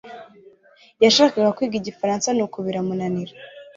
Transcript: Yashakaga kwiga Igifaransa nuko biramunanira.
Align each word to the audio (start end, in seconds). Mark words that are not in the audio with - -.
Yashakaga 1.03 1.55
kwiga 1.55 1.75
Igifaransa 1.79 2.27
nuko 2.33 2.57
biramunanira. 2.65 3.33